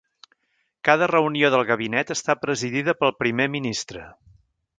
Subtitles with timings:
[0.87, 4.09] Cada reunió del gabinet està presidida pel Primer Ministre.